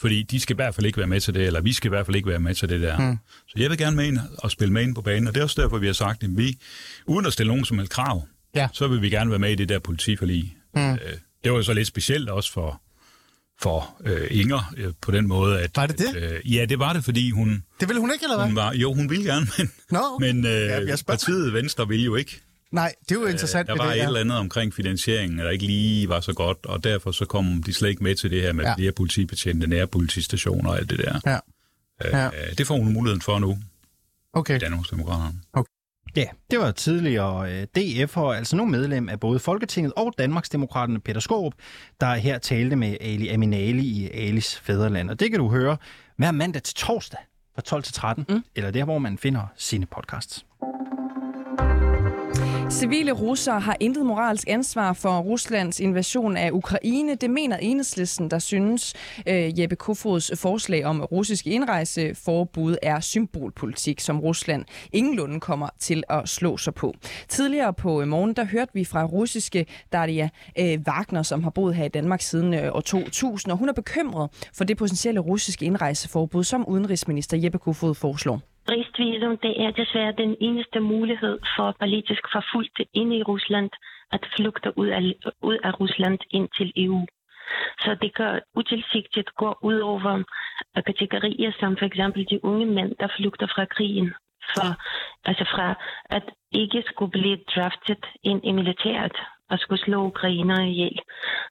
[0.00, 1.90] Fordi de skal i hvert fald ikke være med til det, eller vi skal i
[1.90, 2.98] hvert fald ikke være med til det der.
[2.98, 3.18] Mm.
[3.48, 5.44] Så jeg vil gerne med ind og spille med ind på banen, og det er
[5.44, 6.58] også derfor, vi har sagt, at vi,
[7.06, 8.68] uden at stille nogen som helst krav, Ja.
[8.72, 10.56] så vil vi gerne være med i det der politiforlig.
[10.74, 10.92] Mm.
[10.92, 10.98] Øh,
[11.44, 12.82] det var jo så lidt specielt også for,
[13.60, 15.70] for øh, Inger øh, på den måde, at...
[15.76, 16.16] Var det det?
[16.16, 18.46] Øh, ja, det var det, fordi hun, Det ville hun ikke, eller hvad?
[18.46, 18.72] hun var...
[18.72, 20.26] Jo, hun ville gerne, men, Nå, okay.
[20.32, 22.40] men øh, Ja, jeg partiet Venstre ville jo ikke.
[22.72, 24.06] Nej, det er jo interessant Der ved var det, et ja.
[24.06, 27.72] eller andet omkring finansieringen, der ikke lige var så godt, og derfor så kom de
[27.72, 28.74] slet ikke med til det her med Ja.
[28.74, 31.20] flere politibetjente, nære politistationer og alt det der.
[31.26, 31.38] Ja.
[32.04, 32.24] Ja.
[32.24, 32.30] Ja.
[32.58, 33.58] Det får hun muligheden for nu,
[34.32, 34.60] Okay.
[34.60, 35.38] Danmarksdemokraterne.
[36.18, 41.20] Ja, det var tidligere øh, DF'er, altså nu medlem af både Folketinget og Danmarksdemokraterne Peter
[41.20, 41.54] Skåb,
[42.00, 45.10] der her talte med Ali Aminali i Alis Fæderland.
[45.10, 45.76] Og det kan du høre
[46.16, 47.20] hver mandag til torsdag
[47.54, 48.42] fra 12 til 13, mm.
[48.56, 50.46] eller der, hvor man finder sine podcasts.
[52.70, 57.14] Civile russere har intet moralsk ansvar for Ruslands invasion af Ukraine.
[57.14, 58.94] Det mener enhedslisten, der synes
[59.28, 66.28] øh, Jeppe Kofods forslag om russisk indrejseforbud er symbolpolitik, som Rusland ingenlunde kommer til at
[66.28, 66.94] slå sig på.
[67.28, 70.28] Tidligere på øh, morgen, der hørte vi fra russiske Daria
[70.58, 73.72] øh, Wagner, som har boet her i Danmark siden øh, år 2000, og hun er
[73.72, 78.40] bekymret for det potentielle russiske indrejseforbud, som udenrigsminister Jeppe Kofod foreslår.
[78.68, 83.70] Turistvisum, det er desværre den eneste mulighed for politisk forfulgte inde i Rusland
[84.12, 85.02] at flygte ud af,
[85.42, 87.06] ud af Rusland ind til EU.
[87.84, 90.22] Så det kan utilsigtet gå ud over
[90.76, 94.14] øh, kategorier som for eksempel de unge mænd, der flygter fra krigen.
[94.54, 94.68] For,
[95.24, 99.16] altså fra at ikke skulle blive draftet ind i militæret
[99.50, 100.98] og skulle slå ukrainer ihjel.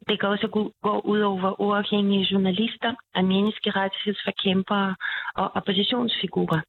[0.09, 4.95] Det kan også gå, ud over uafhængige journalister, af menneskerettighedsforkæmpere
[5.35, 6.61] og oppositionsfigurer.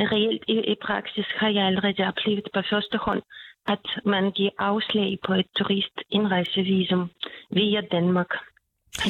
[0.00, 3.22] Reelt i, i praksis har jeg allerede oplevet på første hånd,
[3.68, 7.10] at man giver afslag på et turistindrejsevisum
[7.50, 8.30] via Danmark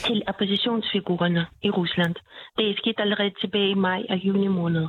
[0.07, 2.15] til oppositionsfigurerne i Rusland.
[2.57, 4.87] Det er sket allerede tilbage i maj og juni måned.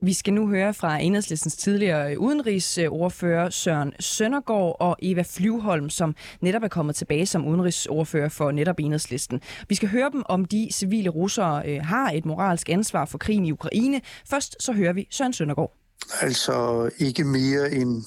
[0.00, 6.14] Vi skal nu høre fra enhedslistens tidligere øh, udenrigsordfører Søren Søndergaard og Eva Flyvholm, som
[6.40, 9.40] netop er kommet tilbage som udenrigsordfører for netop enhedslisten.
[9.68, 13.46] Vi skal høre dem, om de civile russere øh, har et moralsk ansvar for krigen
[13.46, 14.00] i Ukraine.
[14.30, 15.76] Først så hører vi Søren Søndergaard.
[16.20, 18.04] Altså ikke mere end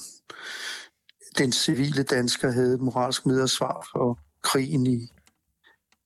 [1.38, 5.08] den civile dansker havde et moralsk medansvar for krigen i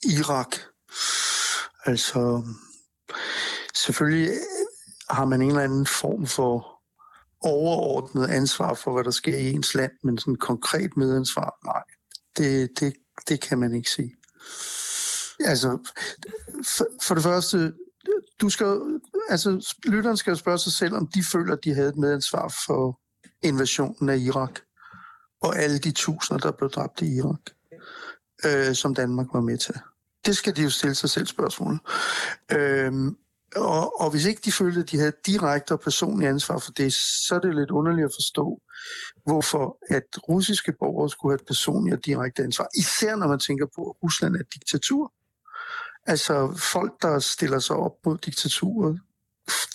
[0.05, 0.57] Irak.
[1.85, 2.43] Altså
[3.75, 4.31] selvfølgelig
[5.11, 6.75] har man en eller anden form for
[7.41, 11.83] overordnet ansvar for, hvad der sker i ens land, men sådan konkret medansvar, nej,
[12.37, 12.95] det, det,
[13.29, 14.15] det kan man ikke sige.
[15.41, 15.79] Altså,
[16.77, 17.73] for, for det første,
[18.41, 21.89] du skal, altså, lytteren skal jo spørge sig selv, om de føler, at de havde
[21.89, 23.01] et medansvar for
[23.43, 24.61] invasionen af Irak,
[25.43, 27.51] og alle de tusinder, der blev dræbt i Irak,
[28.45, 29.75] øh, som Danmark var med til.
[30.27, 31.79] Det skal de jo stille sig selv spørgsmål.
[32.53, 33.17] Øhm,
[33.57, 36.95] og, og hvis ikke de følte, at de havde direkte og personligt ansvar for det,
[36.95, 38.61] så er det lidt underligt at forstå,
[39.27, 42.69] hvorfor at russiske borgere skulle have et personligt og direkte ansvar.
[42.79, 45.13] Især når man tænker på, at Rusland er et diktatur.
[46.07, 49.01] Altså folk, der stiller sig op mod diktaturet,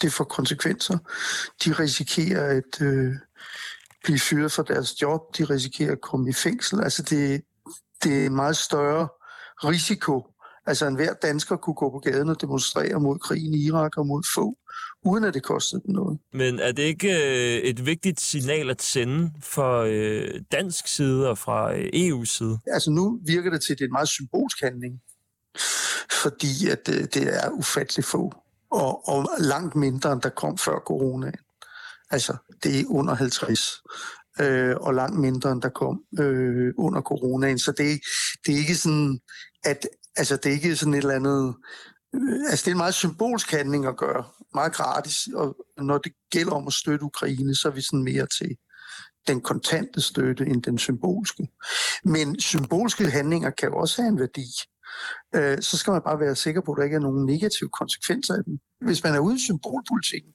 [0.01, 0.97] det får konsekvenser.
[1.65, 3.13] De risikerer at øh,
[4.03, 6.83] blive fyret fra deres job, de risikerer at komme i fængsel.
[6.83, 7.41] Altså det,
[8.03, 9.07] det er en meget større
[9.63, 10.27] risiko.
[10.69, 14.23] Altså enhver dansker kunne gå på gaden og demonstrere mod krigen i Irak og mod
[14.35, 14.57] få,
[15.05, 16.19] uden at det kostede dem noget.
[16.33, 21.37] Men er det ikke øh, et vigtigt signal at sende for øh, dansk side og
[21.37, 22.59] fra øh, EU's side?
[22.67, 25.01] Altså nu virker det til, at det er en meget symbolsk handling,
[26.21, 28.33] fordi at øh, det er ufattelig få,
[28.71, 31.31] og, og langt mindre, end der kom før corona.
[32.11, 33.81] Altså, det er under 50
[34.41, 37.59] øh, og langt mindre, end der kom øh, under coronaen.
[37.59, 38.01] Så det,
[38.45, 39.19] det er ikke sådan,
[39.63, 39.87] at
[40.19, 41.55] altså, det er ikke sådan et eller andet...
[42.15, 44.23] Øh, altså, det er en meget symbolsk handling at gøre.
[44.53, 45.27] Meget gratis.
[45.35, 48.49] Og når det gælder om at støtte Ukraine, så er vi sådan mere til
[49.27, 51.47] den kontante støtte end den symbolske.
[52.03, 54.47] Men symbolske handlinger kan jo også have en værdi.
[55.35, 58.33] Øh, så skal man bare være sikker på, at der ikke er nogen negative konsekvenser
[58.33, 58.59] af dem.
[58.81, 60.31] Hvis man er ude i symbolpolitikken,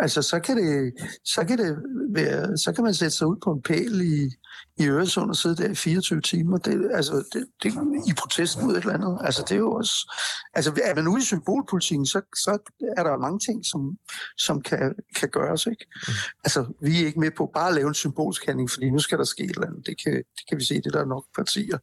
[0.00, 1.76] Altså, så kan det, så kan det
[2.10, 4.30] være, så kan man sætte sig ud på en pæl i,
[4.78, 6.58] i Øresund og sidde der i 24 timer.
[6.58, 7.72] Det, altså, det, det,
[8.06, 9.18] i protest mod et eller andet.
[9.20, 10.14] Altså, det er jo også,
[10.54, 12.58] altså, er man ude i symbolpolitikken, så, så
[12.96, 13.98] er der mange ting, som,
[14.38, 15.86] som kan, kan gøres, ikke?
[16.08, 16.12] Mm.
[16.44, 19.18] Altså, vi er ikke med på bare at lave en symbolsk handling, fordi nu skal
[19.18, 19.86] der ske et eller andet.
[19.86, 21.78] Det kan, det kan vi se, det der er nok partier,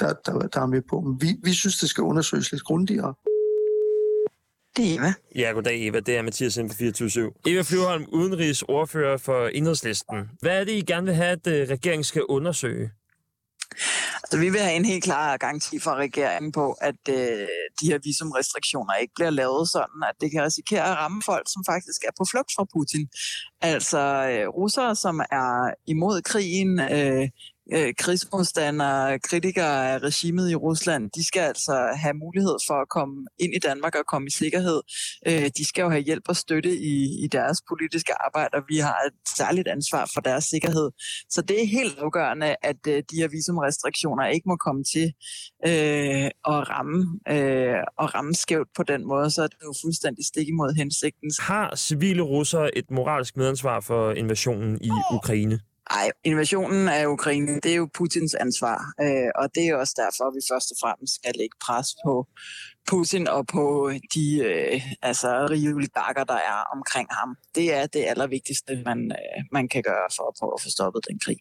[0.00, 1.00] der, der, der er med på.
[1.00, 3.14] Men vi, vi synes, det skal undersøges lidt grundigere.
[4.76, 5.12] Det er Eva.
[5.34, 6.00] Ja, goddag Eva.
[6.00, 10.30] Det er Mathias inden for 24 Eva Flyvholm, udenrigsordfører for Enhedslisten.
[10.40, 12.90] Hvad er det, I gerne vil have, at øh, regeringen skal undersøge?
[14.22, 17.48] Altså, vi vil have en helt klar garanti fra regeringen på, at øh,
[17.80, 21.62] de her visumrestriktioner ikke bliver lavet sådan, at det kan risikere at ramme folk, som
[21.68, 23.08] faktisk er på flugt fra Putin.
[23.60, 27.28] Altså øh, russere, som er imod krigen, øh,
[27.74, 33.26] øh, krigsmodstandere, kritikere af regimet i Rusland, de skal altså have mulighed for at komme
[33.38, 34.80] ind i Danmark og komme i sikkerhed.
[35.26, 38.78] Øh, de skal jo have hjælp og støtte i, i deres politiske arbejde, og vi
[38.78, 40.90] har et særligt ansvar for deres sikkerhed.
[41.30, 45.06] Så det er helt afgørende, at øh, de her visumrestriktioner ikke må komme til
[45.66, 50.24] øh, at ramme, øh, og ramme skævt på den måde, så er det jo fuldstændig
[50.26, 51.30] stik imod hensigten.
[51.38, 55.60] Har civile russere et moralsk medansvar for invasionen i Ukraine?
[55.90, 60.24] Ej, invasionen af Ukraine, det er jo Putins ansvar, øh, og det er også derfor,
[60.28, 62.26] at vi først og fremmest skal lægge pres på
[62.90, 67.36] Putin og på de øh, altså, rige oligarker, der er omkring ham.
[67.54, 71.04] Det er det allervigtigste, man, øh, man kan gøre for at prøve at få stoppet
[71.10, 71.36] den krig.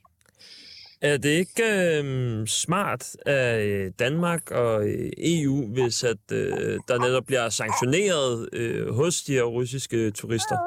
[1.02, 4.84] Er det ikke øh, smart af Danmark og
[5.18, 10.58] EU, hvis at øh, der netop bliver sanktioneret øh, hos de her russiske turister?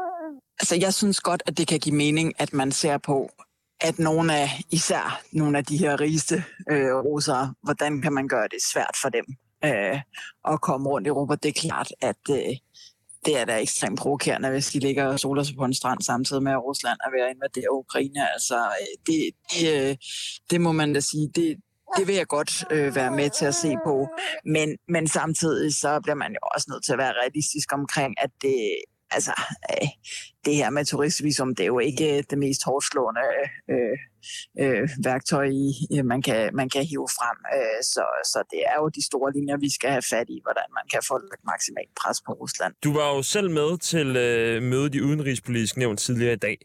[0.60, 3.30] Altså, jeg synes godt, at det kan give mening, at man ser på,
[3.82, 8.48] at nogle af, især nogle af de her rigeste øh, russere, hvordan kan man gøre
[8.48, 9.24] det svært for dem
[9.64, 10.00] øh,
[10.52, 11.34] at komme rundt i Europa?
[11.34, 12.56] Det er klart, at øh,
[13.26, 16.42] det er da ekstremt provokerende, hvis de ligger og soler sig på en strand samtidig
[16.42, 18.32] med, at Rusland er ved at invadere Ukraine.
[18.32, 19.96] Altså, øh, det, det, øh,
[20.50, 21.56] det må man da sige, det,
[21.96, 24.08] det vil jeg godt øh, være med til at se på.
[24.44, 28.30] Men, men samtidig så bliver man jo også nødt til at være realistisk omkring, at
[28.42, 28.58] det,
[29.14, 29.32] altså,
[29.70, 29.88] øh,
[30.44, 33.20] det her med turistvisum, det er jo ikke øh, det mest hårdslående
[33.70, 33.96] øh,
[34.62, 37.38] øh, værktøj, i, man, kan, man kan hive frem.
[37.56, 40.68] Øh, så, så det er jo de store linjer, vi skal have fat i, hvordan
[40.78, 42.74] man kan få et maksimalt pres på Rusland.
[42.84, 46.58] Du var jo selv med til øh, mødet i Udenrigspolitisk Nævn tidligere i dag.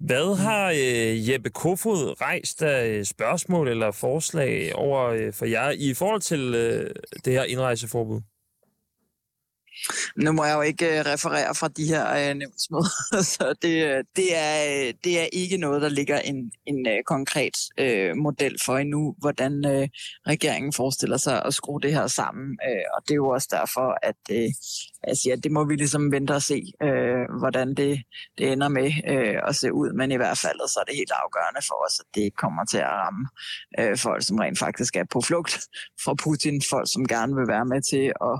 [0.00, 0.40] Hvad mm.
[0.40, 6.20] har øh, Jeppe Kofod rejst af spørgsmål eller forslag over øh, for jer i forhold
[6.20, 6.90] til øh,
[7.24, 8.20] det her indrejseforbud?
[10.16, 14.04] Nu må jeg jo ikke øh, referere fra de her øh, nævnsmøder, så det, øh,
[14.16, 18.56] det, er, øh, det er ikke noget, der ligger en, en øh, konkret øh, model
[18.64, 19.88] for endnu, hvordan øh,
[20.26, 22.58] regeringen forestiller sig at skrue det her sammen.
[22.68, 24.48] Øh, og det er jo også derfor, at øh,
[25.08, 28.02] jeg siger, at det må vi ligesom vente og se, øh, hvordan det,
[28.38, 29.92] det ender med øh, at se ud.
[29.92, 32.64] Men i hvert fald så er det helt afgørende for os, at det ikke kommer
[32.64, 33.28] til at ramme
[33.78, 35.60] øh, folk, som rent faktisk er på flugt
[36.04, 38.36] fra Putin, folk, som gerne vil være med til at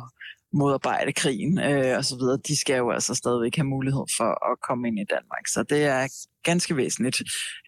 [0.53, 4.61] modarbejde krigen øh, og så videre, de skal jo altså stadigvæk have mulighed for at
[4.61, 5.47] komme ind i Danmark.
[5.49, 6.09] Så det er
[6.43, 7.23] ganske væsentligt,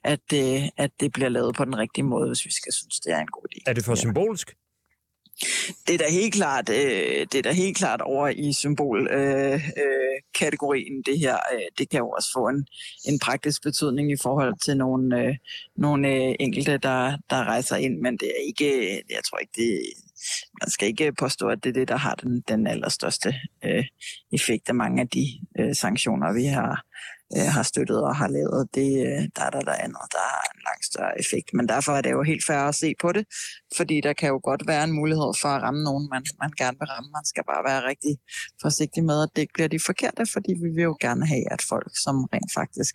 [0.04, 3.12] at det, at det bliver lavet på den rigtige måde, hvis vi skal synes, det
[3.12, 3.62] er en god idé.
[3.66, 4.54] Er det for symbolsk?
[5.86, 9.54] Det er da helt klart, øh, det er da helt klart over i symbolkategorien, øh,
[9.54, 11.36] øh, kategorien, det her.
[11.54, 12.66] Øh, det kan jo også få en,
[13.04, 15.34] en praktisk betydning i forhold til nogle, øh,
[15.76, 19.80] nogle øh, enkelte, der, der rejser ind, men det er ikke, jeg tror ikke, det
[20.62, 23.84] man skal ikke øh, påstå, at det er det, der har den, den allerstørste øh,
[24.32, 25.26] effekt af mange af de
[25.58, 26.84] øh, sanktioner, vi har,
[27.36, 28.68] øh, har støttet og har lavet.
[28.74, 31.48] Det, øh, der er der, der andet, der har en langt større effekt.
[31.54, 33.24] Men derfor er det jo helt fair at se på det,
[33.76, 36.76] fordi der kan jo godt være en mulighed for at ramme nogen, man, man gerne
[36.80, 37.10] vil ramme.
[37.18, 38.14] Man skal bare være rigtig
[38.62, 41.62] forsigtig med, at det ikke bliver de forkerte, fordi vi vil jo gerne have, at
[41.72, 42.94] folk, som rent faktisk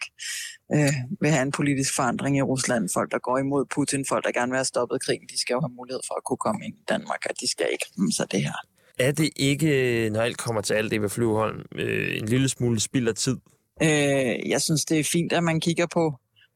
[0.76, 4.32] øh, vil have en politisk forandring i Rusland, folk, der går imod Putin, folk, der
[4.32, 6.76] gerne vil have stoppet krigen, de skal jo have mulighed for at kunne komme ind
[6.76, 8.58] i Danmark, og de skal ikke ramme sig det her.
[9.00, 12.80] Er det ikke, når alt kommer til alt, det ved Flyveholm, øh, en lille smule
[12.80, 13.38] spild af tid?
[13.84, 16.14] Øh, jeg synes, det er fint, at man kigger på,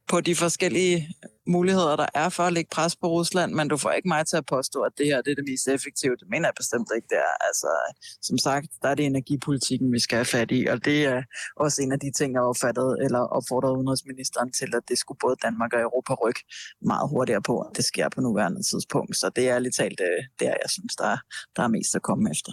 [0.09, 1.07] på de forskellige
[1.47, 4.37] muligheder, der er for at lægge pres på Rusland, men du får ikke mig til
[4.37, 6.15] at påstå, at det her det er det mest effektive.
[6.15, 7.33] Det mener jeg bestemt ikke, det er.
[7.47, 7.67] Altså,
[8.21, 11.23] som sagt, der er det energipolitikken, vi skal have fat i, og det er
[11.55, 15.35] også en af de ting, jeg opfattet eller opfordrede udenrigsministeren til, at det skulle både
[15.43, 16.43] Danmark og Europa rykke
[16.81, 19.17] meget hurtigere på, det sker på nuværende tidspunkt.
[19.17, 21.17] Så det er lidt talt øh, det, der, jeg synes, der,
[21.55, 22.51] der er mest at komme efter.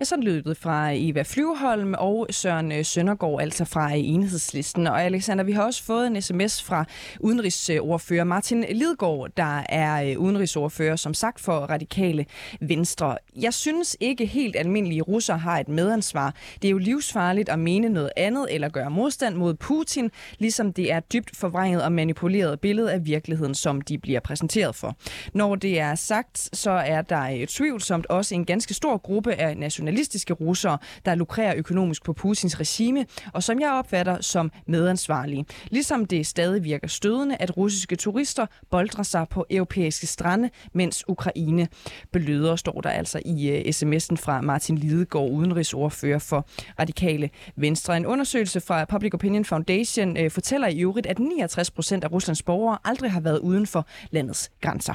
[0.00, 4.86] Ja, sådan lød det fra Eva Flyvholm og Søren øh, Søndergaard, altså fra enhedslisten.
[4.86, 6.84] Og Alexander, vi har også fået en sms fra
[7.20, 12.26] udenrigsordfører Martin Lidgaard, der er øh, udenrigsordfører, som sagt for radikale
[12.60, 13.16] venstre.
[13.36, 16.34] Jeg synes ikke helt almindelige russer har et medansvar.
[16.62, 20.92] Det er jo livsfarligt at mene noget andet eller gøre modstand mod Putin, ligesom det
[20.92, 24.96] er dybt forvrænget og manipuleret billede af virkeligheden, som de bliver præsenteret for.
[25.34, 29.56] Når det er sagt, så er der øh, tvivlsomt også en ganske stor gruppe af
[29.68, 35.44] nationalistiske russere, der lukrerer økonomisk på Putins regime, og som jeg opfatter som medansvarlige.
[35.70, 41.68] Ligesom det stadig virker stødende, at russiske turister boldrer sig på europæiske strande, mens Ukraine
[42.12, 46.46] beløder, står der altså i øh, sms'en fra Martin Lidegaard, udenrigsordfører for
[46.78, 47.96] Radikale Venstre.
[47.96, 52.42] En undersøgelse fra Public Opinion Foundation øh, fortæller i øvrigt, at 69 procent af Ruslands
[52.42, 54.94] borgere aldrig har været uden for landets grænser.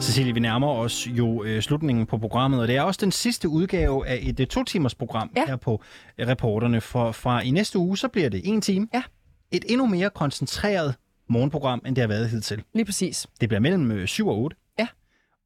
[0.00, 3.48] Cecilie, vi nærmer os jo øh, slutningen på programmet, og det er også den sidste
[3.48, 5.46] udgave af et øh, to-timers program ja.
[5.46, 5.82] her på
[6.18, 6.80] øh, reporterne.
[6.80, 8.88] For fra i næste uge, så bliver det en time.
[8.94, 9.02] Ja.
[9.50, 10.94] Et endnu mere koncentreret
[11.28, 12.62] morgenprogram, end det har været hidtil.
[12.74, 13.26] Lige præcis.
[13.40, 14.56] Det bliver mellem øh, 7 og 8.
[14.78, 14.86] Ja.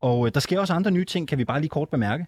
[0.02, 2.26] Og øh, der sker også andre nye ting, kan vi bare lige kort bemærke.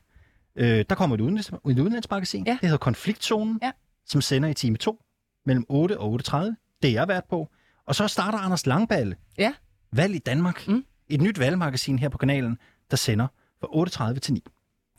[0.56, 2.46] Øh, der kommer et, udenlands, et udenlandsmagasin.
[2.46, 2.52] Ja.
[2.52, 3.70] Det hedder Konfliktzonen, Ja.
[4.06, 5.02] som sender i time 2
[5.46, 6.36] mellem 8 og 8.30.
[6.82, 7.48] Det er jeg været på.
[7.86, 9.16] Og så starter Anders Langballe.
[9.38, 9.52] Ja.
[9.92, 10.68] Valg i Danmark.
[10.68, 10.84] Mm.
[11.14, 12.58] Et nyt valgmagasin her på kanalen,
[12.90, 13.26] der sender
[13.60, 14.42] fra 8.30 til 9.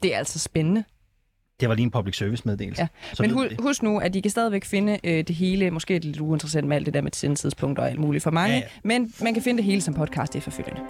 [0.03, 0.83] Det er altså spændende.
[1.59, 2.81] Det var lige en public service meddelelse.
[2.81, 2.87] Ja.
[3.13, 3.57] Så Men hu- det.
[3.61, 6.85] husk nu, at I kan stadigvæk finde øh, det hele, måske lidt uinteressant med alt
[6.85, 8.63] det der med sendtidspunkter og alt muligt for mange, ja.
[8.83, 10.81] men man kan finde det hele som podcast efterfølgende.